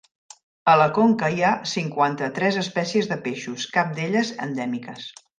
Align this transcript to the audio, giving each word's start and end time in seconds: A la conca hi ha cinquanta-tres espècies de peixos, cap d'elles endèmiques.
A 0.71 0.73
la 0.81 0.85
conca 0.93 1.27
hi 1.33 1.43
ha 1.49 1.51
cinquanta-tres 1.73 2.57
espècies 2.63 3.09
de 3.15 3.21
peixos, 3.27 3.67
cap 3.79 3.93
d'elles 3.99 4.33
endèmiques. 4.47 5.11